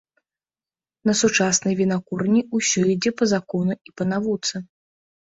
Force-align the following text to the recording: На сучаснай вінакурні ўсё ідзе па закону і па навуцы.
На 1.09 1.13
сучаснай 1.19 1.75
вінакурні 1.81 2.41
ўсё 2.59 2.81
ідзе 2.93 3.11
па 3.19 3.27
закону 3.33 3.77
і 3.91 3.93
па 4.01 4.07
навуцы. 4.15 4.55